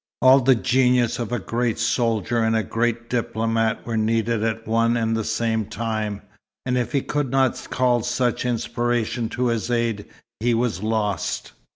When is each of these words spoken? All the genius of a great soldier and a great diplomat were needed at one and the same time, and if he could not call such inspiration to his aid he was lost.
All 0.23 0.39
the 0.39 0.55
genius 0.55 1.19
of 1.19 1.31
a 1.31 1.37
great 1.37 1.77
soldier 1.77 2.39
and 2.39 2.55
a 2.55 2.63
great 2.63 3.07
diplomat 3.07 3.85
were 3.85 3.97
needed 3.97 4.43
at 4.43 4.67
one 4.67 4.97
and 4.97 5.15
the 5.15 5.23
same 5.23 5.65
time, 5.65 6.23
and 6.65 6.75
if 6.75 6.91
he 6.91 7.03
could 7.03 7.29
not 7.29 7.67
call 7.69 8.01
such 8.01 8.43
inspiration 8.43 9.29
to 9.29 9.49
his 9.49 9.69
aid 9.69 10.05
he 10.39 10.55
was 10.55 10.81
lost. 10.81 11.51